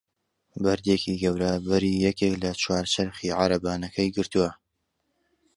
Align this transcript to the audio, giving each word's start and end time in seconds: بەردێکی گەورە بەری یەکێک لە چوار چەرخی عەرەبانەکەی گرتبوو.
بەردێکی 0.63 1.19
گەورە 1.23 1.53
بەری 1.67 1.93
یەکێک 2.07 2.33
لە 2.43 2.51
چوار 2.61 2.85
چەرخی 2.93 3.35
عەرەبانەکەی 3.39 4.13
گرتبوو. 4.15 4.51